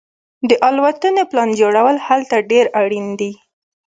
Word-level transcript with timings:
د 0.49 0.51
الوتنې 0.69 1.23
پلان 1.31 1.49
جوړول 1.61 1.95
هلته 2.07 2.35
ډیر 2.51 2.65
اړین 2.81 3.07
دي 3.19 3.31